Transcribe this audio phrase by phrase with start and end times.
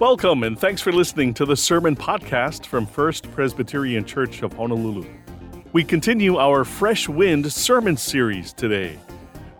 [0.00, 5.06] Welcome and thanks for listening to the Sermon Podcast from First Presbyterian Church of Honolulu.
[5.72, 8.98] We continue our Fresh Wind sermon series today.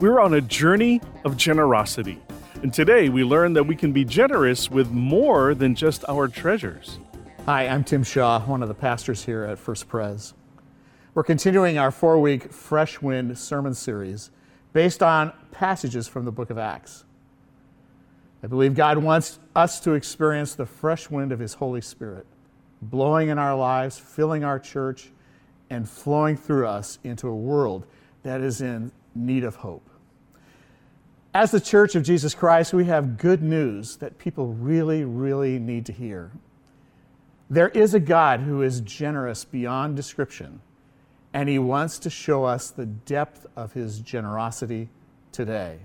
[0.00, 2.20] We're on a journey of generosity,
[2.64, 6.98] and today we learn that we can be generous with more than just our treasures.
[7.46, 10.34] Hi, I'm Tim Shaw, one of the pastors here at First Pres.
[11.14, 14.32] We're continuing our four week Fresh Wind sermon series
[14.72, 17.04] based on passages from the book of Acts.
[18.44, 22.26] I believe God wants us to experience the fresh wind of His Holy Spirit,
[22.82, 25.10] blowing in our lives, filling our church,
[25.70, 27.86] and flowing through us into a world
[28.22, 29.88] that is in need of hope.
[31.32, 35.86] As the Church of Jesus Christ, we have good news that people really, really need
[35.86, 36.30] to hear.
[37.48, 40.60] There is a God who is generous beyond description,
[41.32, 44.90] and He wants to show us the depth of His generosity
[45.32, 45.78] today.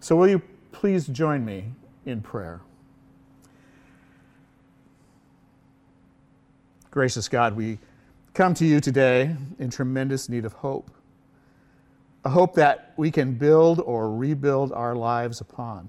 [0.00, 0.42] So, will you
[0.74, 1.72] please join me
[2.04, 2.60] in prayer.
[6.90, 7.78] Gracious God, we
[8.34, 10.90] come to you today in tremendous need of hope.
[12.24, 15.88] A hope that we can build or rebuild our lives upon.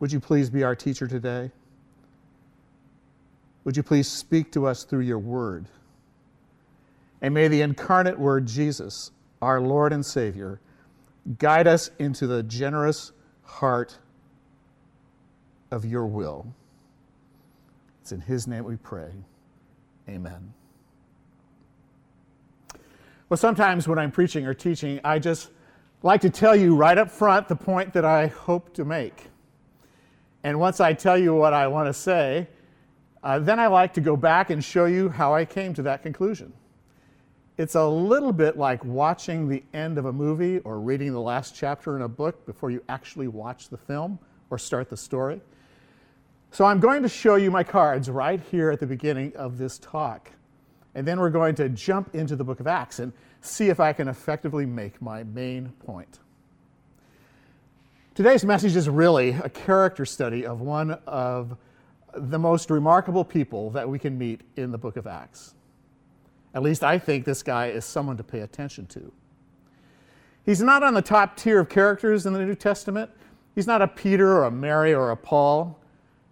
[0.00, 1.50] Would you please be our teacher today?
[3.64, 5.66] Would you please speak to us through your word?
[7.20, 10.60] And may the incarnate word, Jesus, our Lord and Savior,
[11.38, 13.98] Guide us into the generous heart
[15.70, 16.46] of your will.
[18.00, 19.10] It's in His name we pray.
[20.08, 20.52] Amen.
[23.28, 25.50] Well, sometimes when I'm preaching or teaching, I just
[26.02, 29.30] like to tell you right up front the point that I hope to make.
[30.44, 32.48] And once I tell you what I want to say,
[33.22, 36.02] uh, then I like to go back and show you how I came to that
[36.02, 36.52] conclusion.
[37.58, 41.54] It's a little bit like watching the end of a movie or reading the last
[41.54, 45.40] chapter in a book before you actually watch the film or start the story.
[46.50, 49.78] So I'm going to show you my cards right here at the beginning of this
[49.78, 50.30] talk.
[50.94, 53.12] And then we're going to jump into the book of Acts and
[53.42, 56.18] see if I can effectively make my main point.
[58.14, 61.56] Today's message is really a character study of one of
[62.14, 65.54] the most remarkable people that we can meet in the book of Acts.
[66.54, 69.12] At least I think this guy is someone to pay attention to.
[70.44, 73.10] He's not on the top tier of characters in the New Testament.
[73.54, 75.78] He's not a Peter or a Mary or a Paul.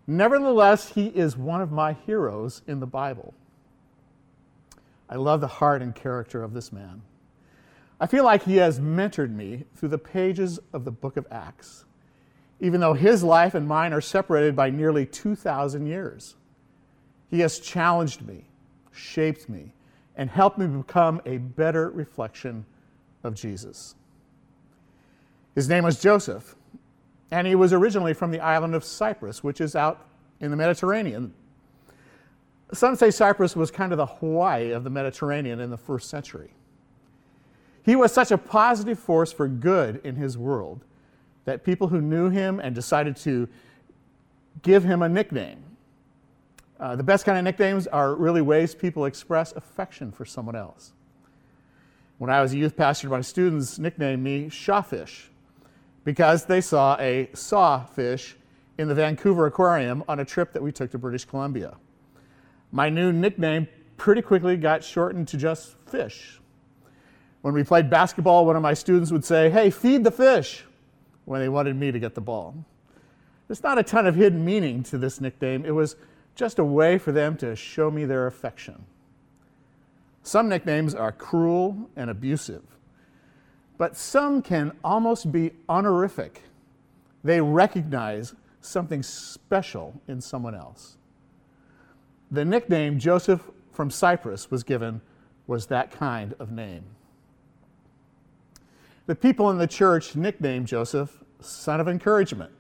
[0.07, 3.35] Nevertheless, he is one of my heroes in the Bible.
[5.09, 7.03] I love the heart and character of this man.
[8.01, 11.85] I feel like he has mentored me through the pages of the book of Acts,
[12.59, 16.37] even though his life and mine are separated by nearly 2,000 years.
[17.29, 18.47] He has challenged me,
[18.91, 19.75] shaped me,
[20.21, 22.67] and help me become a better reflection
[23.25, 23.95] of Jesus.
[25.55, 26.57] His name was Joseph,
[27.31, 30.07] and he was originally from the island of Cyprus, which is out
[30.39, 31.33] in the Mediterranean.
[32.71, 36.53] Some say Cyprus was kind of the Hawaii of the Mediterranean in the first century.
[37.83, 40.85] He was such a positive force for good in his world
[41.47, 43.49] that people who knew him and decided to
[44.61, 45.65] give him a nickname
[46.81, 50.93] uh, the best kind of nicknames are really ways people express affection for someone else.
[52.17, 55.31] When I was a youth pastor, my students nicknamed me Shawfish
[56.05, 58.35] because they saw a sawfish
[58.79, 61.77] in the Vancouver Aquarium on a trip that we took to British Columbia.
[62.73, 63.69] My new nickname
[63.99, 66.41] pretty quickly got shortened to just Fish.
[67.43, 70.65] When we played basketball, one of my students would say, Hey, feed the fish,
[71.25, 72.55] when they wanted me to get the ball.
[73.49, 75.65] There's not a ton of hidden meaning to this nickname.
[75.65, 75.97] It was
[76.41, 78.87] just a way for them to show me their affection.
[80.23, 82.63] Some nicknames are cruel and abusive,
[83.77, 86.45] but some can almost be honorific.
[87.23, 90.97] They recognize something special in someone else.
[92.31, 95.03] The nickname Joseph from Cyprus was given
[95.47, 96.85] was that kind of name.
[99.05, 102.53] The people in the church nicknamed Joseph son of encouragement.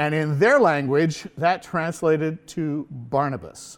[0.00, 3.76] And in their language, that translated to Barnabas.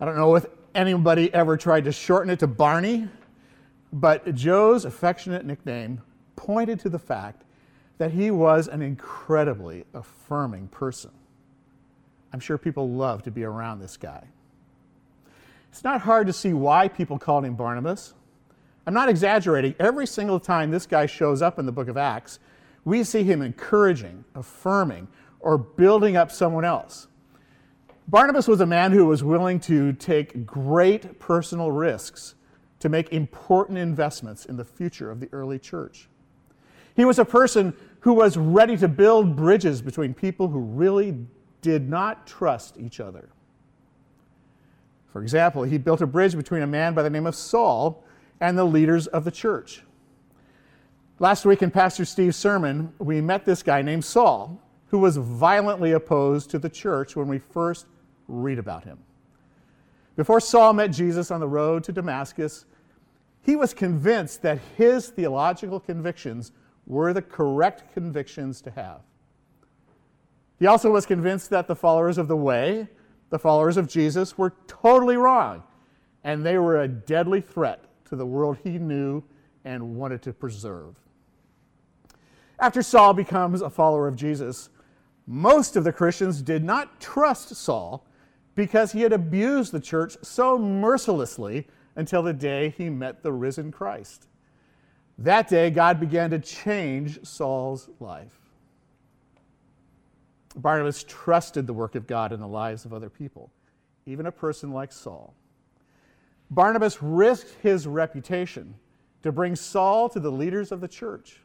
[0.00, 0.46] I don't know if
[0.76, 3.08] anybody ever tried to shorten it to Barney,
[3.92, 6.02] but Joe's affectionate nickname
[6.36, 7.42] pointed to the fact
[7.98, 11.10] that he was an incredibly affirming person.
[12.32, 14.22] I'm sure people love to be around this guy.
[15.72, 18.14] It's not hard to see why people called him Barnabas.
[18.86, 19.74] I'm not exaggerating.
[19.80, 22.38] Every single time this guy shows up in the book of Acts,
[22.84, 25.08] we see him encouraging, affirming,
[25.40, 27.08] or building up someone else.
[28.08, 32.34] Barnabas was a man who was willing to take great personal risks
[32.80, 36.08] to make important investments in the future of the early church.
[36.96, 41.16] He was a person who was ready to build bridges between people who really
[41.60, 43.28] did not trust each other.
[45.12, 48.04] For example, he built a bridge between a man by the name of Saul
[48.40, 49.82] and the leaders of the church.
[51.22, 55.92] Last week in Pastor Steve's sermon, we met this guy named Saul, who was violently
[55.92, 57.84] opposed to the church when we first
[58.26, 58.98] read about him.
[60.16, 62.64] Before Saul met Jesus on the road to Damascus,
[63.42, 66.52] he was convinced that his theological convictions
[66.86, 69.02] were the correct convictions to have.
[70.58, 72.88] He also was convinced that the followers of the way,
[73.28, 75.64] the followers of Jesus, were totally wrong,
[76.24, 79.22] and they were a deadly threat to the world he knew
[79.66, 80.96] and wanted to preserve.
[82.60, 84.68] After Saul becomes a follower of Jesus,
[85.26, 88.06] most of the Christians did not trust Saul
[88.54, 91.66] because he had abused the church so mercilessly
[91.96, 94.28] until the day he met the risen Christ.
[95.16, 98.38] That day, God began to change Saul's life.
[100.56, 103.50] Barnabas trusted the work of God in the lives of other people,
[104.04, 105.34] even a person like Saul.
[106.50, 108.74] Barnabas risked his reputation
[109.22, 111.40] to bring Saul to the leaders of the church.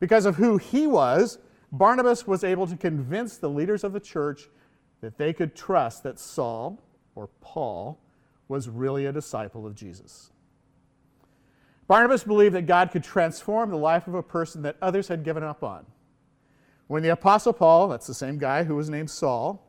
[0.00, 1.38] Because of who he was,
[1.70, 4.48] Barnabas was able to convince the leaders of the church
[5.00, 6.82] that they could trust that Saul,
[7.14, 7.98] or Paul,
[8.48, 10.32] was really a disciple of Jesus.
[11.86, 15.42] Barnabas believed that God could transform the life of a person that others had given
[15.42, 15.86] up on.
[16.86, 19.64] When the Apostle Paul, that's the same guy who was named Saul,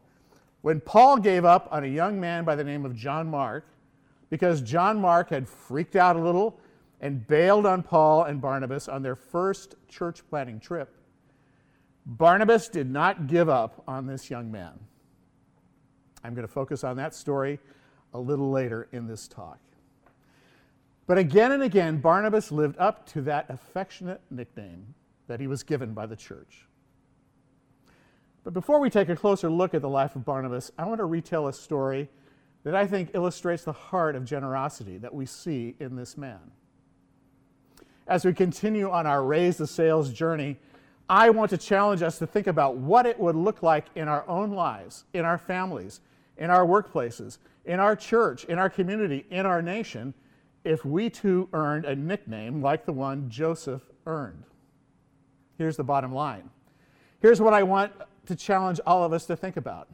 [0.62, 3.66] when Paul gave up on a young man by the name of John Mark,
[4.30, 6.60] because John Mark had freaked out a little
[7.02, 10.96] and bailed on Paul and Barnabas on their first church planting trip,
[12.06, 14.80] Barnabas did not give up on this young man.
[16.24, 17.60] I'm going to focus on that story
[18.14, 19.60] a little later in this talk.
[21.08, 24.94] But again and again, Barnabas lived up to that affectionate nickname
[25.28, 26.68] that he was given by the church.
[28.44, 31.06] But before we take a closer look at the life of Barnabas, I want to
[31.06, 32.10] retell a story
[32.64, 36.40] that I think illustrates the heart of generosity that we see in this man.
[38.08, 40.58] As we continue on our Raise the Sails journey,
[41.10, 44.28] I want to challenge us to think about what it would look like in our
[44.28, 46.02] own lives, in our families,
[46.38, 50.14] in our workplaces, in our church, in our community, in our nation,
[50.64, 54.44] if we too earned a nickname like the one Joseph earned.
[55.58, 56.50] Here's the bottom line.
[57.22, 57.92] Here's what I want
[58.26, 59.88] to challenge all of us to think about.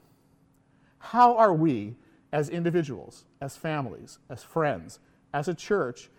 [1.00, 1.96] How are we,
[2.32, 5.00] as individuals, as families, as friends,
[5.34, 6.10] as a church,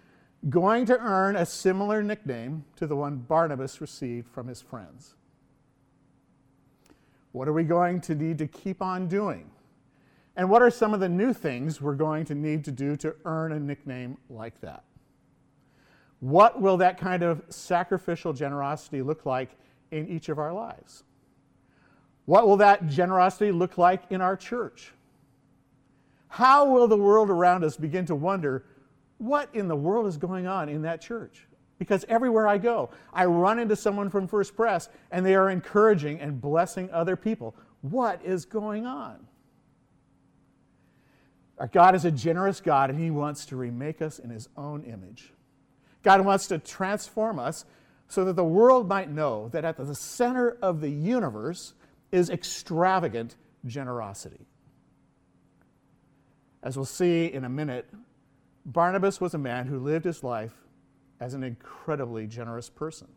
[0.48, 5.14] going to earn a similar nickname to the one Barnabas received from his friends?
[7.32, 9.50] What are we going to need to keep on doing
[10.38, 13.16] and what are some of the new things we're going to need to do to
[13.24, 14.84] earn a nickname like that?
[16.20, 19.50] What will that kind of sacrificial generosity look like
[19.90, 21.02] in each of our lives?
[22.26, 24.92] What will that generosity look like in our church?
[26.28, 28.64] How will the world around us begin to wonder
[29.18, 31.46] what in the world is going on in that church?
[31.78, 36.20] Because everywhere I go, I run into someone from First Pres and they are encouraging
[36.20, 37.54] and blessing other people.
[37.82, 39.26] What is going on?
[41.58, 44.84] Our God is a generous God, and He wants to remake us in His own
[44.84, 45.32] image.
[46.02, 47.64] God wants to transform us
[48.06, 51.74] so that the world might know that at the center of the universe
[52.12, 54.46] is extravagant generosity.
[56.62, 57.88] As we'll see in a minute,
[58.68, 60.52] Barnabas was a man who lived his life
[61.20, 63.08] as an incredibly generous person.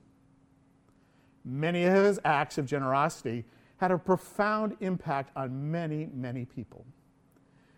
[1.43, 3.43] Many of his acts of generosity
[3.77, 6.85] had a profound impact on many, many people.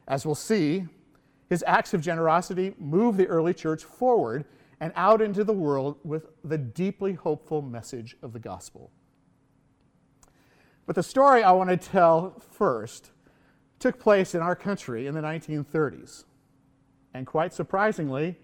[0.07, 0.85] As we'll see,
[1.49, 4.45] his acts of generosity moved the early church forward
[4.79, 8.91] and out into the world with the deeply hopeful message of the gospel.
[10.85, 13.09] But the story I want to tell first
[13.79, 16.25] took place in our country in the 1930s.
[17.13, 18.37] And quite surprisingly,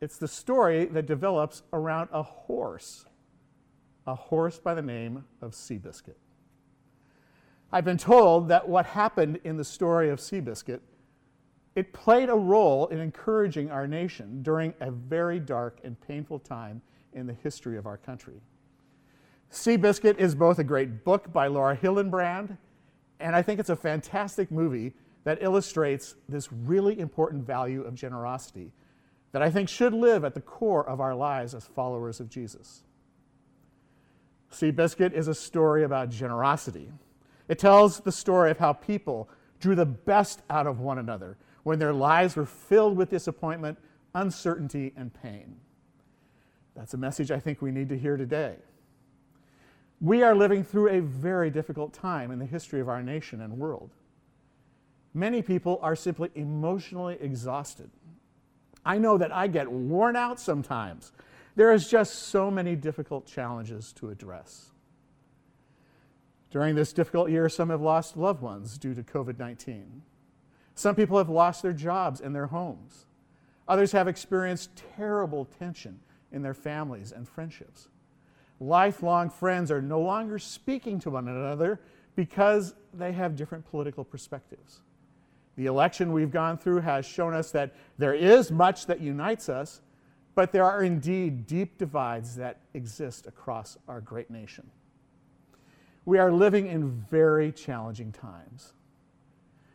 [0.00, 3.06] it's the story that develops around a horse,
[4.06, 6.16] a horse by the name of Seabiscuit.
[7.72, 10.80] I've been told that what happened in the story of Seabiscuit
[11.74, 16.82] it played a role in encouraging our nation during a very dark and painful time
[17.14, 18.40] in the history of our country.
[19.50, 22.58] Seabiscuit is both a great book by Laura Hillenbrand,
[23.20, 28.72] and I think it's a fantastic movie that illustrates this really important value of generosity
[29.32, 32.82] that I think should live at the core of our lives as followers of Jesus.
[34.50, 36.92] Seabiscuit is a story about generosity.
[37.48, 41.78] It tells the story of how people drew the best out of one another when
[41.78, 43.78] their lives were filled with disappointment,
[44.14, 45.56] uncertainty, and pain.
[46.74, 48.56] That's a message I think we need to hear today.
[50.00, 53.58] We are living through a very difficult time in the history of our nation and
[53.58, 53.90] world.
[55.14, 57.90] Many people are simply emotionally exhausted.
[58.84, 61.12] I know that I get worn out sometimes.
[61.54, 64.70] There is just so many difficult challenges to address.
[66.50, 70.02] During this difficult year, some have lost loved ones due to COVID 19.
[70.74, 73.06] Some people have lost their jobs and their homes.
[73.68, 76.00] Others have experienced terrible tension
[76.30, 77.88] in their families and friendships.
[78.58, 81.80] Lifelong friends are no longer speaking to one another
[82.16, 84.80] because they have different political perspectives.
[85.56, 89.80] The election we've gone through has shown us that there is much that unites us,
[90.34, 94.70] but there are indeed deep divides that exist across our great nation.
[96.04, 98.72] We are living in very challenging times.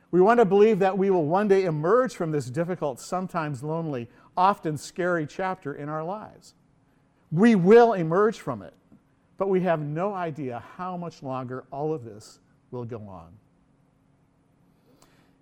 [0.09, 4.09] We want to believe that we will one day emerge from this difficult, sometimes lonely,
[4.35, 6.55] often scary chapter in our lives.
[7.31, 8.73] We will emerge from it,
[9.37, 12.39] but we have no idea how much longer all of this
[12.71, 13.33] will go on.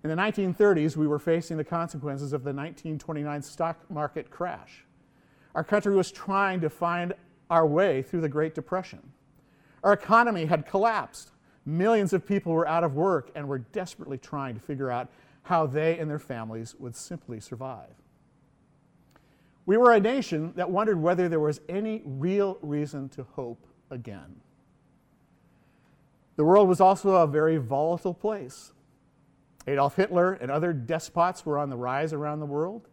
[0.06, 4.86] In the 1930s, we were facing the consequences of the 1929 stock market crash.
[5.56, 7.16] Our country was trying to find
[7.50, 9.00] our way through the Great Depression.
[9.84, 11.32] Our economy had collapsed.
[11.66, 15.10] Millions of people were out of work and were desperately trying to figure out
[15.42, 17.96] how they and their families would simply survive.
[19.66, 24.36] We were a nation that wondered whether there was any real reason to hope again.
[26.36, 28.72] The world was also a very volatile place.
[29.67, 32.88] Adolf Hitler and other despots were on the rise around the world.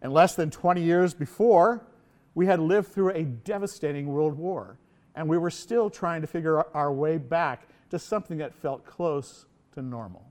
[0.00, 1.86] And less than 20 years before,
[2.34, 4.78] we had lived through a devastating world war,
[5.14, 9.46] and we were still trying to figure our way back to something that felt close
[9.72, 10.24] to normal.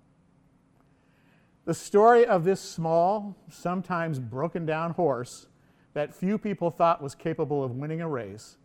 [1.66, 5.48] The story of this small, sometimes broken down horse
[5.94, 8.58] that few people thought was capable of winning a race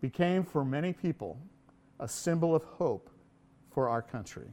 [0.00, 1.38] became, for many people,
[1.98, 3.10] a symbol of hope
[3.72, 4.50] for our country.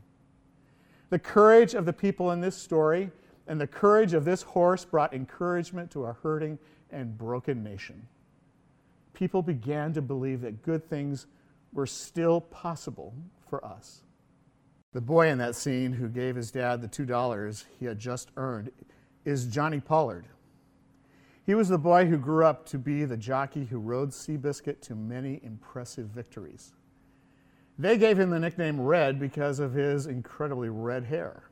[1.12, 3.12] The courage of the people in this story
[3.46, 6.58] and the courage of this horse brought encouragement to a hurting
[6.90, 8.08] and broken nation.
[9.14, 11.28] People began to believe that good things
[11.74, 13.14] were still possible
[13.50, 14.04] for us.
[14.94, 18.72] The boy in that scene who gave his dad the $2 he had just earned
[19.26, 20.28] is Johnny Pollard.
[21.46, 24.96] He was the boy who grew up to be the jockey who rode Seabiscuit to
[24.96, 26.72] many impressive victories.
[27.80, 31.44] They gave him the nickname Red because of his incredibly red hair.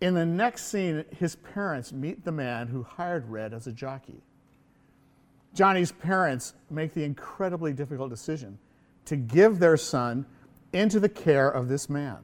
[0.00, 4.20] In the next scene, his parents meet the man who hired Red as a jockey.
[5.54, 8.58] Johnny's parents make the incredibly difficult decision
[9.04, 10.26] to give their son
[10.72, 12.18] into the care of this man.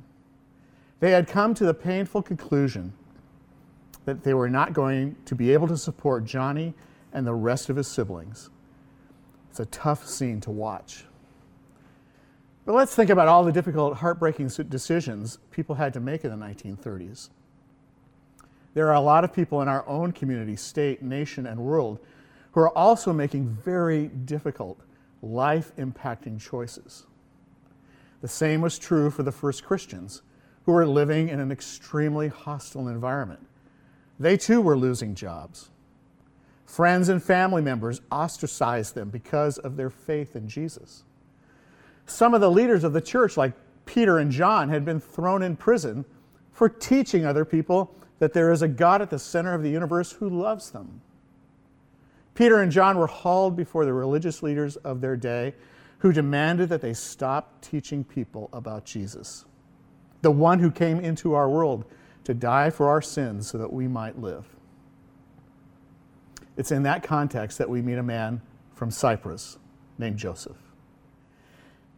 [1.01, 2.93] They had come to the painful conclusion
[4.07, 6.75] that they were not going to be able to support Johnny
[7.13, 8.51] and the rest of his siblings.
[9.51, 11.05] It's a tough scene to watch.
[12.69, 16.37] But let's think about all the difficult, heartbreaking decisions people had to make in the
[16.47, 17.31] 1930s.
[18.75, 21.99] There are a lot of people in our own community, state, nation, and world
[22.53, 24.79] who are also making very difficult,
[25.23, 27.07] life impacting choices.
[28.21, 30.21] The same was true for the first Christians
[30.67, 33.47] who were living in an extremely hostile environment.
[34.21, 35.71] They too were losing jobs.
[36.67, 41.05] Friends and family members ostracized them because of their faith in Jesus.
[42.09, 43.53] Some of the leaders of the church, like
[43.85, 46.05] Peter and John, had been thrown in prison
[46.53, 50.13] for teaching other people that there is a God at the center of the universe
[50.13, 51.01] who loves them.
[52.35, 55.55] Peter and John were hauled before the religious leaders of their day
[55.99, 59.45] who demanded that they stop teaching people about Jesus,
[60.23, 61.85] the one who came into our world
[62.25, 64.47] to die for our sins so that we might live.
[66.57, 68.41] It's in that context that we meet a man
[68.73, 69.59] from Cyprus
[69.99, 70.68] named Joseph.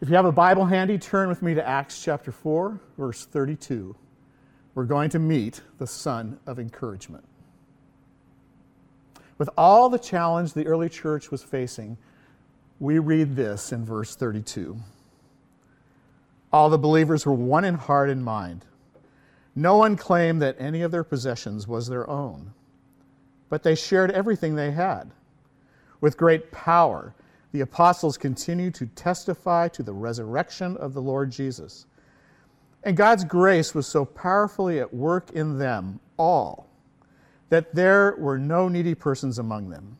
[0.00, 3.94] If you have a Bible handy, turn with me to Acts chapter 4, verse 32.
[4.74, 7.24] We're going to meet the son of encouragement.
[9.36, 11.98] With all the challenge the early church was facing,
[12.78, 14.78] we read this in verse 32.
[16.50, 18.64] All the believers were one in heart and mind.
[19.54, 22.54] No one claimed that any of their possessions was their own,
[23.50, 25.10] but they shared everything they had.
[26.00, 27.14] With great power,
[27.52, 31.86] the apostles continued to testify to the resurrection of the Lord Jesus.
[32.84, 36.68] And God's grace was so powerfully at work in them all
[37.48, 39.98] that there were no needy persons among them.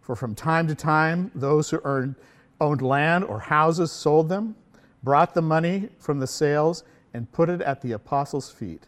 [0.00, 2.16] For from time to time, those who earned,
[2.60, 4.56] owned land or houses sold them,
[5.02, 6.82] brought the money from the sales,
[7.12, 8.86] and put it at the apostles' feet,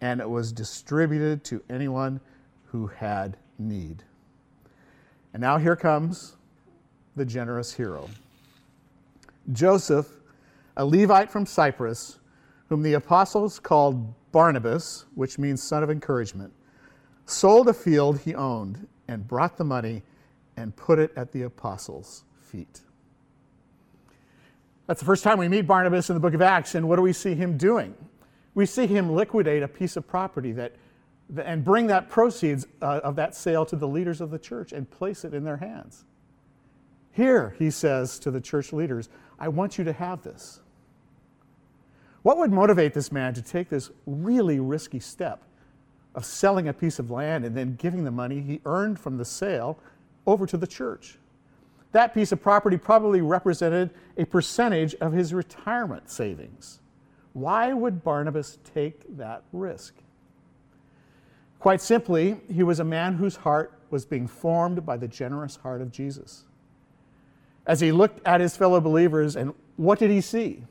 [0.00, 2.20] and it was distributed to anyone
[2.66, 4.02] who had need.
[5.32, 6.36] And now here comes
[7.16, 8.08] the generous hero.
[9.52, 10.08] Joseph,
[10.76, 12.18] a Levite from Cyprus,
[12.68, 16.52] whom the apostles called Barnabas, which means son of encouragement,
[17.26, 20.02] sold a field he owned and brought the money
[20.56, 22.80] and put it at the apostles' feet.
[24.86, 27.02] That's the first time we meet Barnabas in the book of Acts, and what do
[27.02, 27.94] we see him doing?
[28.54, 30.74] We see him liquidate a piece of property that,
[31.44, 34.90] and bring that proceeds uh, of that sale to the leaders of the church and
[34.90, 36.04] place it in their hands.
[37.20, 40.60] Here, he says to the church leaders, I want you to have this.
[42.22, 45.42] What would motivate this man to take this really risky step
[46.14, 49.26] of selling a piece of land and then giving the money he earned from the
[49.26, 49.78] sale
[50.26, 51.18] over to the church?
[51.92, 56.80] That piece of property probably represented a percentage of his retirement savings.
[57.34, 59.94] Why would Barnabas take that risk?
[61.58, 65.82] Quite simply, he was a man whose heart was being formed by the generous heart
[65.82, 66.46] of Jesus.
[67.66, 70.64] As he looked at his fellow believers, and what did he see?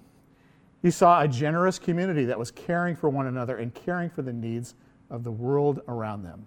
[0.81, 4.33] He saw a generous community that was caring for one another and caring for the
[4.33, 4.75] needs
[5.09, 6.45] of the world around them.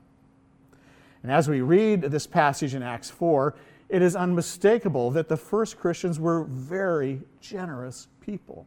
[1.22, 3.54] And as we read this passage in Acts 4,
[3.88, 8.66] it is unmistakable that the first Christians were very generous people.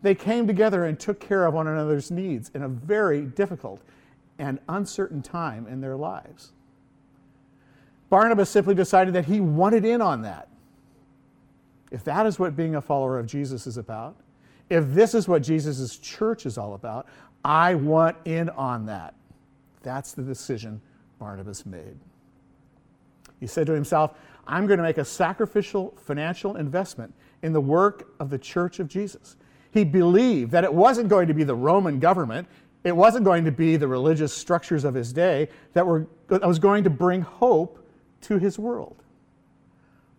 [0.00, 3.80] They came together and took care of one another's needs in a very difficult
[4.38, 6.52] and uncertain time in their lives.
[8.08, 10.47] Barnabas simply decided that he wanted in on that.
[11.90, 14.16] If that is what being a follower of Jesus is about,
[14.68, 17.06] if this is what Jesus' church is all about,
[17.44, 19.14] I want in on that.
[19.82, 20.80] That's the decision
[21.18, 21.96] Barnabas made.
[23.40, 24.14] He said to himself,
[24.46, 28.88] I'm going to make a sacrificial financial investment in the work of the church of
[28.88, 29.36] Jesus.
[29.70, 32.48] He believed that it wasn't going to be the Roman government,
[32.84, 36.58] it wasn't going to be the religious structures of his day that, were, that was
[36.58, 37.84] going to bring hope
[38.22, 39.02] to his world.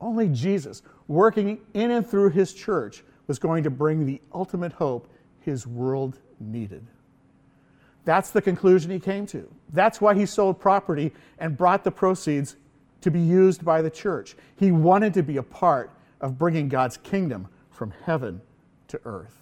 [0.01, 5.08] Only Jesus, working in and through his church, was going to bring the ultimate hope
[5.41, 6.86] his world needed.
[8.05, 9.48] That's the conclusion he came to.
[9.72, 12.55] That's why he sold property and brought the proceeds
[13.01, 14.35] to be used by the church.
[14.55, 18.42] He wanted to be a part of bringing God's kingdom from heaven
[18.88, 19.35] to earth.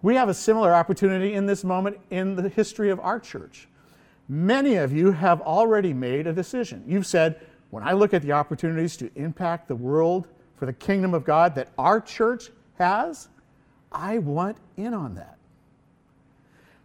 [0.00, 3.68] We have a similar opportunity in this moment in the history of our church.
[4.28, 6.82] Many of you have already made a decision.
[6.86, 7.40] You've said,
[7.72, 11.54] when I look at the opportunities to impact the world for the kingdom of God
[11.54, 13.30] that our church has,
[13.90, 15.38] I want in on that.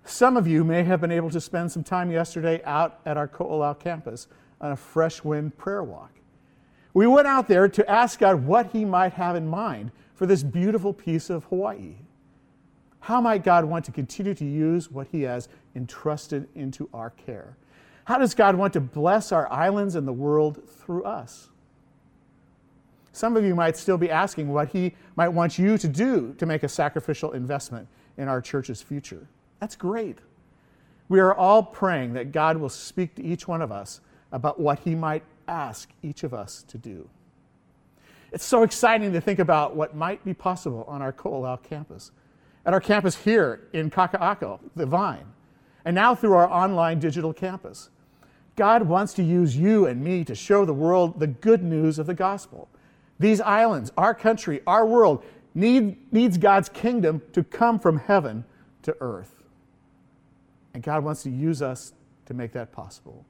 [0.06, 3.28] Some of you may have been able to spend some time yesterday out at our
[3.28, 4.28] Ko'olau campus
[4.62, 6.12] on a fresh wind prayer walk.
[6.94, 10.42] We went out there to ask God what He might have in mind for this
[10.42, 11.96] beautiful piece of Hawaii.
[13.02, 17.58] How might God want to continue to use what He has entrusted into our care?
[18.08, 21.50] How does God want to bless our islands and the world through us?
[23.12, 26.46] Some of you might still be asking what he might want you to do to
[26.46, 29.28] make a sacrificial investment in our church's future.
[29.60, 30.20] That's great.
[31.10, 34.00] We are all praying that God will speak to each one of us
[34.32, 37.10] about what he might ask each of us to do.
[38.32, 42.12] It's so exciting to think about what might be possible on our Ko'olau campus,
[42.66, 45.26] at our campus here in Kaka'ako, the Vine,
[45.84, 47.90] and now through our online digital campus.
[48.58, 52.08] God wants to use you and me to show the world the good news of
[52.08, 52.68] the gospel
[53.20, 55.24] these islands, our country, our world,
[55.56, 58.46] need, needs God's kingdom to come from heaven
[58.84, 59.44] to earth.
[60.74, 61.94] And God wants to use us
[62.28, 63.26] to make that possible.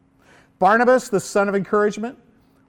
[0.59, 2.17] Barnabas, the son of encouragement,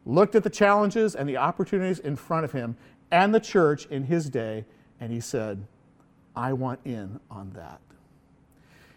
[0.07, 2.77] looked at the challenges and the opportunities in front of him
[3.11, 4.65] and the church in his day,
[5.01, 5.67] and he said,
[6.37, 7.81] I want in on that.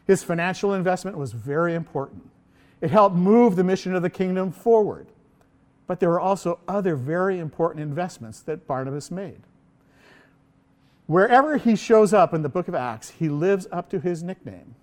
[0.06, 2.31] His financial investment was very important.
[2.82, 5.08] It helped move the mission of the kingdom forward.
[5.88, 9.42] But there were also other very important investments that Barnabas made.
[11.06, 14.76] Wherever he shows up in the book of Acts, he lives up to his nickname.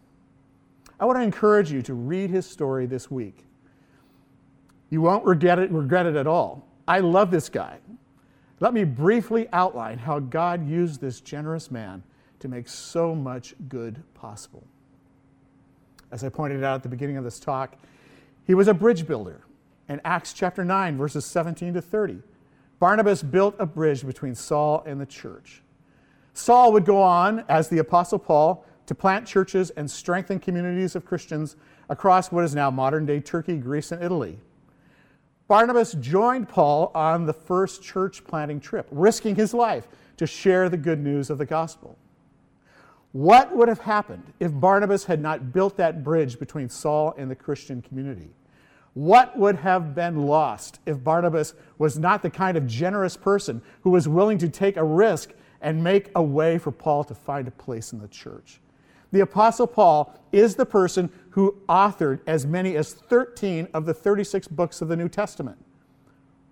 [1.00, 3.44] I want to encourage you to read his story this week.
[4.90, 6.66] You won't regret it, regret it at all.
[6.86, 7.78] I love this guy.
[8.60, 12.02] Let me briefly outline how God used this generous man
[12.40, 14.64] to make so much good possible.
[16.10, 17.76] As I pointed out at the beginning of this talk,
[18.44, 19.42] he was a bridge builder
[19.88, 22.22] in Acts chapter 9, verses 17 to 30.
[22.78, 25.62] Barnabas built a bridge between Saul and the church.
[26.32, 31.04] Saul would go on, as the Apostle Paul, to plant churches and strengthen communities of
[31.04, 31.56] Christians
[31.88, 34.38] across what is now modern day Turkey, Greece, and Italy.
[35.48, 40.76] Barnabas joined Paul on the first church planting trip, risking his life to share the
[40.76, 41.98] good news of the gospel.
[43.12, 47.36] What would have happened if Barnabas had not built that bridge between Saul and the
[47.36, 48.30] Christian community?
[48.94, 53.90] What would have been lost if Barnabas was not the kind of generous person who
[53.90, 57.52] was willing to take a risk and make a way for Paul to find a
[57.52, 58.60] place in the church?
[59.10, 64.48] The Apostle Paul is the person who authored as many as 13 of the 36
[64.48, 65.64] books of the New Testament.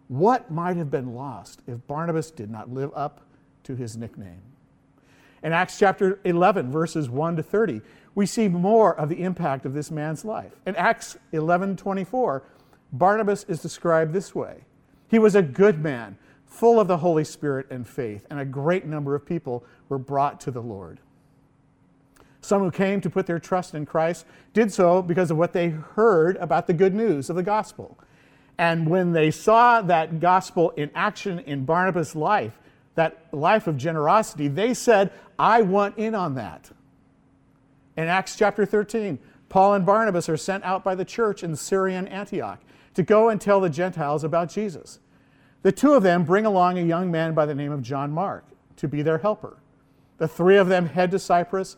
[0.08, 3.20] What might have been lost if Barnabas did not live up
[3.64, 4.40] to his nickname?
[5.46, 7.80] In Acts chapter 11, verses 1 to 30,
[8.16, 10.50] we see more of the impact of this man's life.
[10.66, 12.42] In Acts 11 24,
[12.92, 14.64] Barnabas is described this way
[15.06, 18.86] He was a good man, full of the Holy Spirit and faith, and a great
[18.86, 20.98] number of people were brought to the Lord.
[22.40, 25.68] Some who came to put their trust in Christ did so because of what they
[25.68, 27.96] heard about the good news of the gospel.
[28.58, 32.58] And when they saw that gospel in action in Barnabas' life,
[32.96, 36.70] that life of generosity, they said, I want in on that.
[37.96, 39.18] In Acts chapter 13,
[39.48, 42.60] Paul and Barnabas are sent out by the church in Syrian Antioch
[42.94, 44.98] to go and tell the Gentiles about Jesus.
[45.62, 48.44] The two of them bring along a young man by the name of John Mark
[48.76, 49.58] to be their helper.
[50.18, 51.76] The three of them head to Cyprus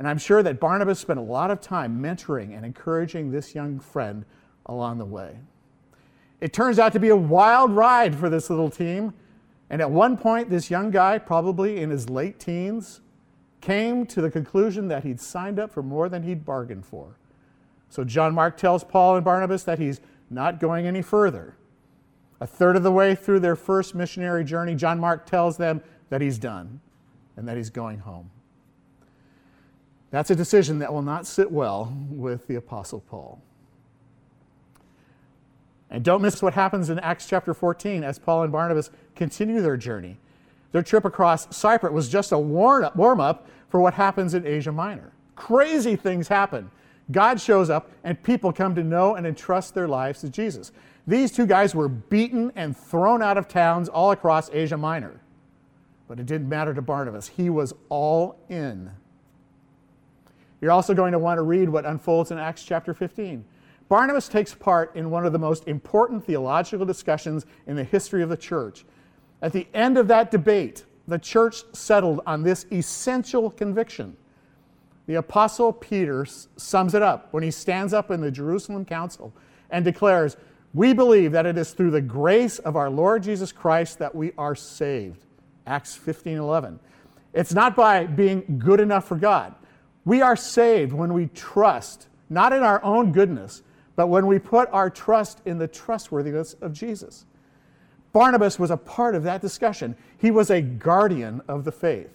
[0.00, 3.78] and I'm sure that Barnabas spent a lot of time mentoring and encouraging this young
[3.78, 4.24] friend
[4.64, 5.36] along the way.
[6.40, 9.12] It turns out to be a wild ride for this little team.
[9.70, 13.00] And at one point, this young guy, probably in his late teens,
[13.60, 17.16] came to the conclusion that he'd signed up for more than he'd bargained for.
[17.88, 21.56] So John Mark tells Paul and Barnabas that he's not going any further.
[22.40, 26.20] A third of the way through their first missionary journey, John Mark tells them that
[26.20, 26.80] he's done
[27.36, 28.30] and that he's going home.
[30.10, 33.40] That's a decision that will not sit well with the Apostle Paul.
[35.90, 39.76] And don't miss what happens in Acts chapter 14 as Paul and Barnabas continue their
[39.76, 40.18] journey.
[40.72, 45.12] Their trip across Cyprus was just a warm up for what happens in Asia Minor.
[45.34, 46.70] Crazy things happen.
[47.10, 50.70] God shows up, and people come to know and entrust their lives to Jesus.
[51.08, 55.20] These two guys were beaten and thrown out of towns all across Asia Minor.
[56.06, 57.26] But it didn't matter to Barnabas.
[57.26, 58.92] He was all in
[60.60, 63.44] you're also going to want to read what unfolds in Acts chapter 15.
[63.90, 68.28] Barnabas takes part in one of the most important theological discussions in the history of
[68.28, 68.84] the church.
[69.42, 74.16] At the end of that debate, the church settled on this essential conviction.
[75.08, 76.24] The Apostle Peter
[76.56, 79.34] sums it up when he stands up in the Jerusalem Council
[79.70, 80.36] and declares,
[80.72, 84.30] We believe that it is through the grace of our Lord Jesus Christ that we
[84.38, 85.24] are saved.
[85.66, 86.78] Acts 15 11.
[87.32, 89.52] It's not by being good enough for God.
[90.04, 93.62] We are saved when we trust, not in our own goodness,
[94.00, 97.26] but when we put our trust in the trustworthiness of Jesus.
[98.14, 99.94] Barnabas was a part of that discussion.
[100.16, 102.08] He was a guardian of the faith.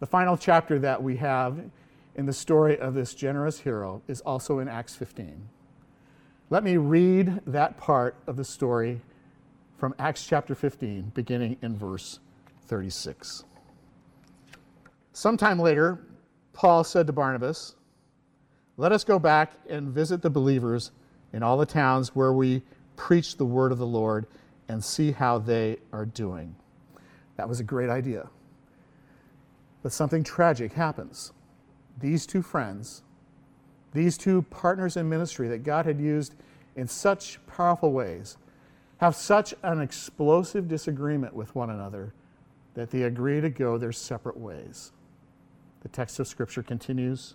[0.00, 1.70] The final chapter that we have
[2.16, 5.40] in the story of this generous hero is also in Acts 15.
[6.50, 9.00] Let me read that part of the story
[9.78, 12.18] from Acts chapter 15, beginning in verse
[12.66, 13.44] 36.
[15.12, 16.00] Sometime later,
[16.54, 17.76] Paul said to Barnabas,
[18.76, 20.90] Let us go back and visit the believers
[21.32, 22.62] in all the towns where we
[22.96, 24.26] preach the word of the Lord
[24.68, 26.54] and see how they are doing.
[27.36, 28.28] That was a great idea.
[29.82, 31.32] But something tragic happens.
[31.98, 33.02] These two friends,
[33.92, 36.34] these two partners in ministry that God had used
[36.76, 38.36] in such powerful ways,
[38.98, 42.12] have such an explosive disagreement with one another
[42.74, 44.92] that they agree to go their separate ways.
[45.80, 47.34] The text of Scripture continues.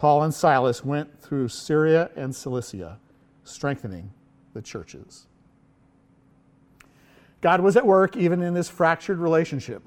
[0.00, 2.98] Paul and Silas went through Syria and Cilicia,
[3.44, 4.10] strengthening
[4.54, 5.26] the churches.
[7.42, 9.82] God was at work even in this fractured relationship.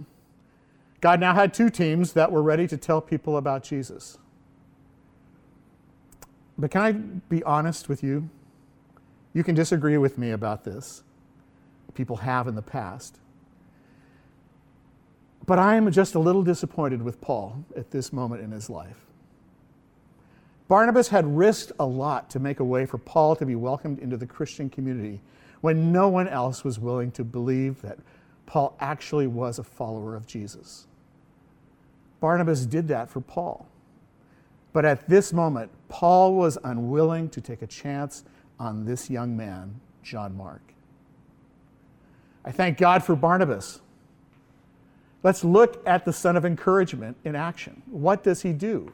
[1.02, 4.20] God now had two teams that were ready to tell people about Jesus.
[6.60, 8.30] But can I be honest with you?
[9.34, 11.02] You can disagree with me about this.
[11.96, 13.18] People have in the past.
[15.48, 19.08] But I am just a little disappointed with Paul at this moment in his life.
[20.74, 24.18] Barnabas had risked a lot to make a way for Paul to be welcomed into
[24.18, 25.22] the Christian community
[25.62, 28.00] when no one else was willing to believe that
[28.48, 30.88] Paul actually was a follower of Jesus.
[32.20, 33.68] Barnabas did that for Paul.
[34.72, 38.24] But at this moment, Paul was unwilling to take a chance
[38.60, 40.74] on this young man, John Mark.
[42.44, 43.80] I thank God for Barnabas.
[45.22, 47.84] Let's look at the son of encouragement in action.
[47.92, 48.92] What does he do?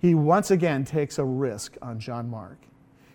[0.00, 2.58] He once again takes a risk on John Mark.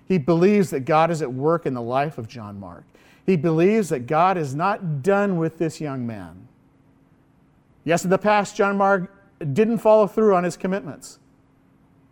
[0.06, 2.84] He believes that God is at work in the life of John Mark.
[3.26, 6.48] He believes that God is not done with this young man.
[7.86, 9.14] Yes, in the past, John Mark
[9.54, 11.20] didn't follow through on his commitments,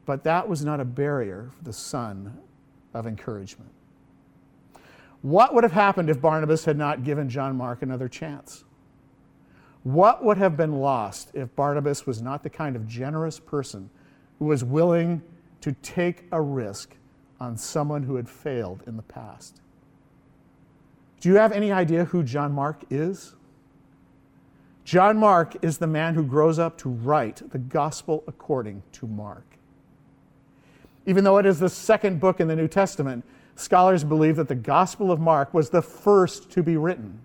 [0.06, 2.38] but that was not a barrier for the son
[2.94, 3.72] of encouragement.
[5.22, 8.64] What would have happened if Barnabas had not given John Mark another chance?
[9.84, 13.90] What would have been lost if Barnabas was not the kind of generous person
[14.41, 15.21] who was willing
[15.62, 16.95] to take a risk
[17.39, 19.62] on someone who had failed in the past?
[21.19, 23.36] Do you have any idea who John Mark is?
[24.84, 29.45] John Mark is the man who grows up to write the gospel according to Mark.
[31.06, 33.23] Even though it is the second book in the New Testament,
[33.56, 37.19] scholars believe that the Gospel of Mark was the first to be written.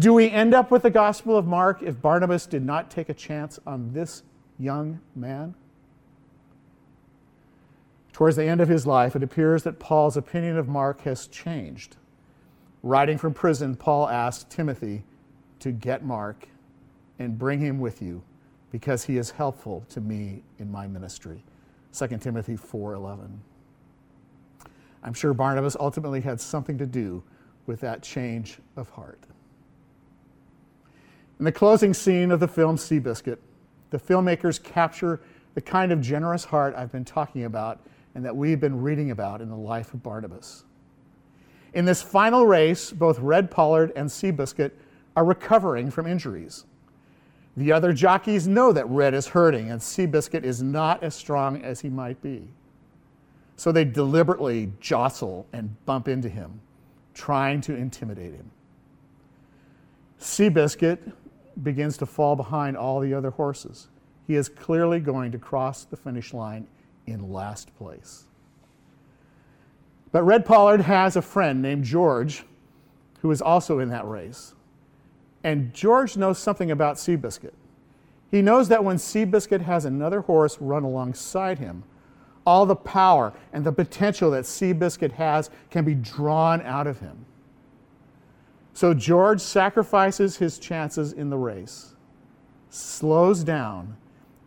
[0.00, 3.14] Do we end up with the Gospel of Mark if Barnabas did not take a
[3.14, 4.24] chance on this
[4.58, 5.54] young man?
[8.18, 11.94] Towards the end of his life, it appears that Paul's opinion of Mark has changed.
[12.82, 15.04] Writing from prison, Paul asked Timothy
[15.60, 16.48] to get Mark
[17.20, 18.24] and bring him with you
[18.72, 21.44] because he is helpful to me in my ministry.
[21.92, 23.38] 2 Timothy 4:11.
[25.04, 27.22] I'm sure Barnabas ultimately had something to do
[27.66, 29.20] with that change of heart.
[31.38, 33.38] In the closing scene of the film Seabiscuit,
[33.90, 35.20] the filmmakers capture
[35.54, 37.80] the kind of generous heart I've been talking about
[38.14, 40.64] and that we've been reading about in the life of Barnabas.
[41.74, 44.72] In this final race, both Red Pollard and Seabiscuit
[45.16, 46.64] are recovering from injuries.
[47.56, 51.80] The other jockeys know that Red is hurting and Seabiscuit is not as strong as
[51.80, 52.48] he might be.
[53.56, 56.60] So they deliberately jostle and bump into him,
[57.14, 58.50] trying to intimidate him.
[60.20, 61.12] Seabiscuit
[61.62, 63.88] begins to fall behind all the other horses.
[64.26, 66.68] He is clearly going to cross the finish line
[67.10, 68.24] in last place.
[70.12, 72.44] But Red Pollard has a friend named George
[73.20, 74.54] who is also in that race.
[75.44, 77.52] And George knows something about Seabiscuit.
[78.30, 81.84] He knows that when Seabiscuit has another horse run alongside him,
[82.46, 87.26] all the power and the potential that Seabiscuit has can be drawn out of him.
[88.72, 91.94] So George sacrifices his chances in the race,
[92.70, 93.96] slows down,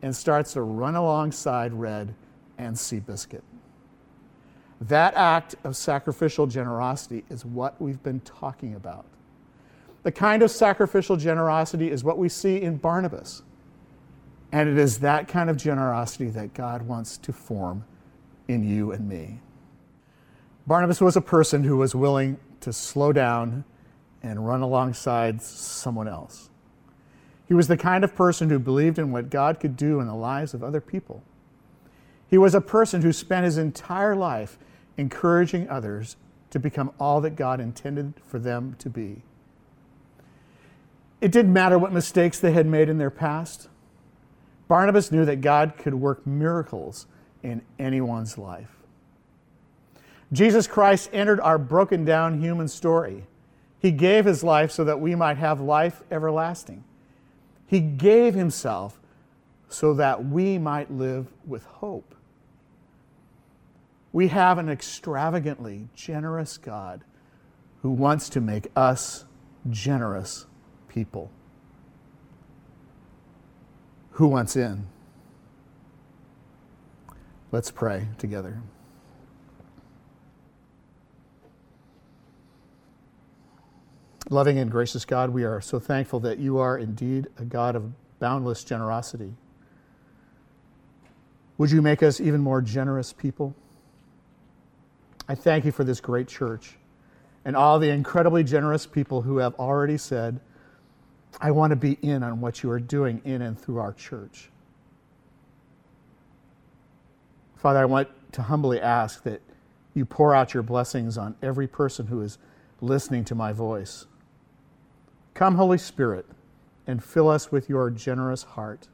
[0.02, 2.14] and starts to run alongside Red
[2.62, 3.42] and Seabiscuit.
[4.80, 9.06] That act of sacrificial generosity is what we've been talking about.
[10.04, 13.44] The kind of sacrificial generosity is what we see in Barnabas.
[14.52, 17.86] And it is that kind of generosity that God wants to form
[18.48, 19.40] in you and me.
[20.68, 23.64] Barnabas was a person who was willing to slow down
[24.24, 26.50] and run alongside someone else.
[27.48, 30.16] He was the kind of person who believed in what God could do in the
[30.16, 31.24] lives of other people.
[32.32, 34.58] He was a person who spent his entire life
[34.98, 36.16] encouraging others
[36.52, 39.22] to become all that God intended for them to be.
[41.20, 43.68] It didn't matter what mistakes they had made in their past.
[44.70, 47.06] Barnabas knew that God could work miracles
[47.44, 48.78] in anyone's life.
[50.32, 53.26] Jesus Christ entered our broken down human story.
[53.78, 56.86] He gave his life so that we might have life everlasting.
[57.68, 59.02] He gave himself
[59.68, 62.16] so that we might live with hope.
[64.14, 67.04] We have an extravagantly generous God
[67.82, 69.26] who wants to make us
[69.70, 70.46] generous
[70.88, 71.32] people.
[74.12, 74.88] Who wants in?
[77.52, 78.62] Let's pray together.
[84.30, 87.92] Loving and gracious God, we are so thankful that you are indeed a God of
[88.20, 89.34] boundless generosity.
[91.58, 93.56] Would you make us even more generous people?
[95.32, 96.74] I thank you for this great church
[97.46, 100.42] and all the incredibly generous people who have already said,
[101.40, 104.50] I want to be in on what you are doing in and through our church.
[107.56, 109.40] Father, I want to humbly ask that
[109.94, 112.38] you pour out your blessings on every person who is
[112.82, 114.08] listening to my voice.
[115.34, 116.26] Come, Holy Spirit,
[116.86, 118.90] and fill us with your generous heart.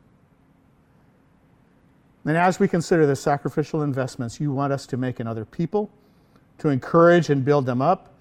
[2.26, 5.90] And as we consider the sacrificial investments you want us to make in other people,
[6.60, 8.14] to encourage and build them up.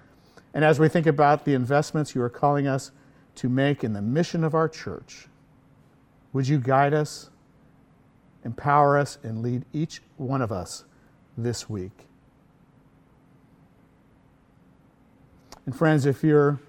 [0.55, 2.91] And as we think about the investments you are calling us
[3.37, 5.29] to make in the mission of our church,
[6.33, 7.31] would you guide us,
[8.45, 10.85] empower us, and lead each one of us
[11.37, 12.07] this week?
[15.67, 16.61] And friends, if you're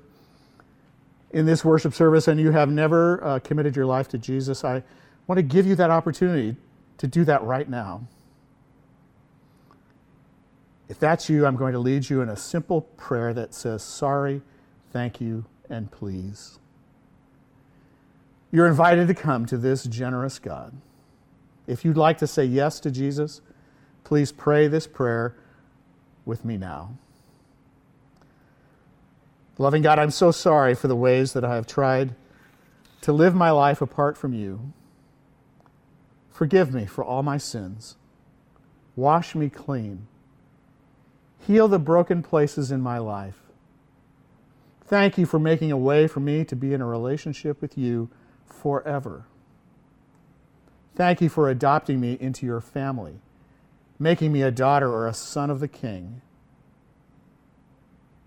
[1.32, 4.84] in this worship service and you have never uh, committed your life to Jesus, I
[5.28, 6.56] want to give you that opportunity
[6.98, 8.08] to do that right now.
[10.90, 14.42] If that's you, I'm going to lead you in a simple prayer that says, Sorry,
[14.92, 16.60] thank you, and please.
[18.52, 20.74] You're invited to come to this generous God.
[21.68, 23.42] If you'd like to say yes to Jesus,
[24.06, 25.36] please pray this prayer
[26.26, 26.98] with me now.
[29.58, 32.16] Loving God, I'm so sorry for the ways that I have tried
[33.02, 34.72] to live my life apart from you.
[36.30, 37.98] Forgive me for all my sins.
[38.96, 40.08] Wash me clean.
[41.40, 43.40] Heal the broken places in my life.
[44.86, 48.10] Thank you for making a way for me to be in a relationship with you
[48.46, 49.26] forever.
[50.96, 53.20] Thank you for adopting me into your family,
[54.00, 56.22] making me a daughter or a son of the King.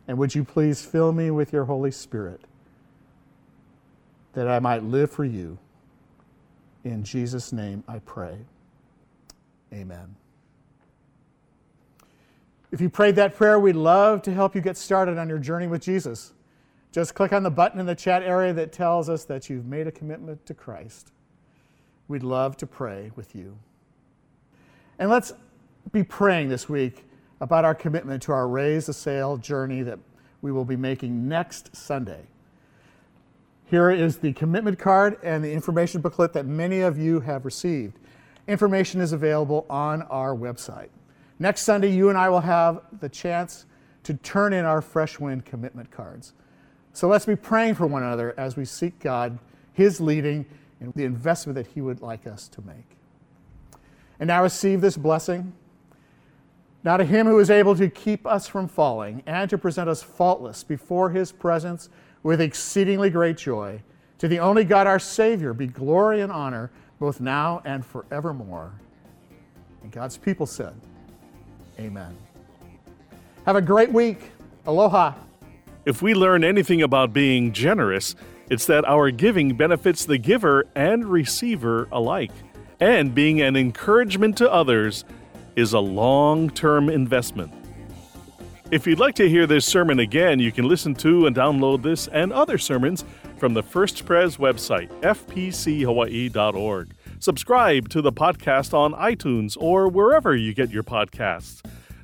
[0.06, 2.42] And would you please fill me with your Holy Spirit
[4.34, 5.58] that I might live for you?
[6.84, 8.38] In Jesus' name I pray.
[9.72, 10.16] Amen.
[12.72, 15.66] If you prayed that prayer, we'd love to help you get started on your journey
[15.66, 16.32] with Jesus.
[16.92, 19.86] Just click on the button in the chat area that tells us that you've made
[19.86, 21.12] a commitment to Christ.
[22.08, 23.56] We'd love to pray with you.
[24.98, 25.32] And let's
[25.92, 27.04] be praying this week
[27.40, 29.98] about our commitment to our Raise the Sail journey that
[30.42, 32.22] we will be making next Sunday.
[33.66, 37.98] Here is the commitment card and the information booklet that many of you have received.
[38.48, 40.88] Information is available on our website.
[41.40, 43.64] Next Sunday, you and I will have the chance
[44.02, 46.34] to turn in our Fresh Wind commitment cards.
[46.92, 49.38] So let's be praying for one another as we seek God,
[49.72, 50.44] His leading,
[50.80, 52.98] and the investment that He would like us to make.
[54.18, 55.54] And now receive this blessing.
[56.84, 60.02] Now to Him who is able to keep us from falling and to present us
[60.02, 61.88] faultless before His presence
[62.22, 63.82] with exceedingly great joy,
[64.18, 68.74] to the only God our Savior be glory and honor both now and forevermore.
[69.82, 70.74] And God's people said,
[71.80, 72.16] Amen.
[73.46, 74.32] Have a great week.
[74.66, 75.14] Aloha.
[75.86, 78.14] If we learn anything about being generous,
[78.50, 82.32] it's that our giving benefits the giver and receiver alike.
[82.80, 85.04] And being an encouragement to others
[85.56, 87.52] is a long term investment.
[88.70, 92.08] If you'd like to hear this sermon again, you can listen to and download this
[92.08, 93.04] and other sermons
[93.36, 96.94] from the First Pres website, fpchawaii.org.
[97.20, 101.60] Subscribe to the podcast on iTunes or wherever you get your podcasts.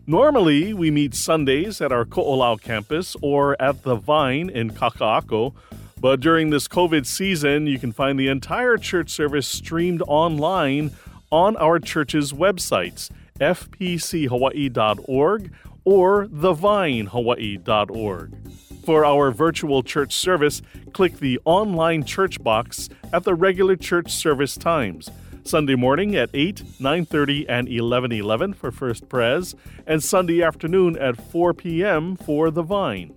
[0.07, 5.55] Normally, we meet Sundays at our Ko'olau campus or at the Vine in Kaka'ako,
[6.03, 10.91] but during this COVID season, you can find the entire church service streamed online
[11.33, 15.51] on our church's websites, fpchawaii.org
[15.85, 18.33] or thevinehawaii.org.
[18.87, 24.57] For our virtual church service, click the online church box at the regular church service
[24.57, 25.11] times.
[25.43, 29.57] Sunday morning at 8, 9:30 and 11:11 for First Pres,
[29.89, 32.15] and Sunday afternoon at 4 p.m.
[32.15, 33.15] for The Vine.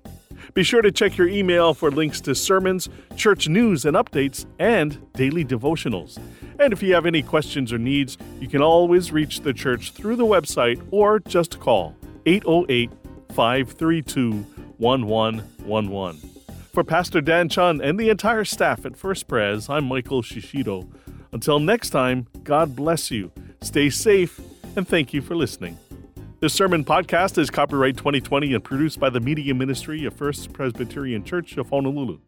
[0.55, 4.97] Be sure to check your email for links to sermons, church news and updates, and
[5.13, 6.17] daily devotionals.
[6.59, 10.15] And if you have any questions or needs, you can always reach the church through
[10.15, 12.98] the website or just call 808
[13.29, 14.45] 532
[14.77, 16.17] 1111.
[16.73, 20.87] For Pastor Dan Chun and the entire staff at First Pres, I'm Michael Shishido.
[21.31, 24.39] Until next time, God bless you, stay safe,
[24.75, 25.77] and thank you for listening.
[26.39, 31.23] This sermon podcast is copyright 2020 and produced by the Media Ministry of First Presbyterian
[31.23, 32.19] Church of Honolulu.